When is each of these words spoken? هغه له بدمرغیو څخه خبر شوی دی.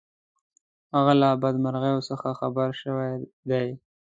هغه 0.95 1.13
له 1.21 1.29
بدمرغیو 1.41 2.05
څخه 2.09 2.27
خبر 2.39 2.69
شوی 2.81 3.11
دی. 3.49 3.67